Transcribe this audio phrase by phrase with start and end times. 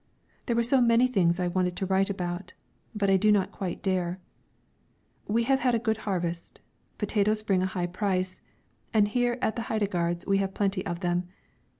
[0.47, 2.53] There were so many things I wanted to write about,
[2.95, 4.19] but I do not quite dare.
[5.27, 6.59] We have had a good harvest;
[6.97, 8.41] potatoes bring a high price,
[8.95, 11.27] and here at the Heidegards we have plenty of them.